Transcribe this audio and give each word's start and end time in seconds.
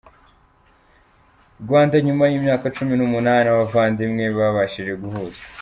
Rwanda 1.63 1.95
Nyuma 2.05 2.23
y’imyaka 2.31 2.65
cumi 2.75 2.93
numunani 2.97 3.47
abavandimwe 3.53 4.23
babashije 4.37 4.93
guhuzwa 5.03 5.45